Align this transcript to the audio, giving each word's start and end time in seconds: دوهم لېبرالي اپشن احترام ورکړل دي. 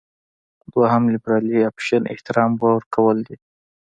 دوهم 0.73 1.03
لېبرالي 1.13 1.57
اپشن 1.69 2.01
احترام 2.13 2.51
ورکړل 2.61 3.17
دي. 3.27 3.35